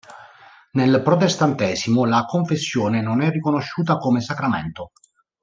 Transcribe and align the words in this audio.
Nel 0.71 1.01
protestantesimo 1.03 2.05
la 2.05 2.25
Confessione 2.25 3.01
non 3.01 3.21
è 3.21 3.29
riconosciuta 3.29 3.97
come 3.97 4.19
sacramento. 4.19 4.93